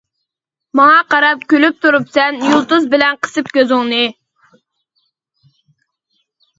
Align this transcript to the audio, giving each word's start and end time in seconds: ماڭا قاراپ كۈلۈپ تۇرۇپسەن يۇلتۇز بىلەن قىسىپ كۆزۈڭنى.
ماڭا 0.79 0.95
قاراپ 1.15 1.43
كۈلۈپ 1.53 1.77
تۇرۇپسەن 1.83 2.41
يۇلتۇز 2.47 2.89
بىلەن 2.97 3.21
قىسىپ 3.29 3.55
كۆزۈڭنى. 3.59 4.03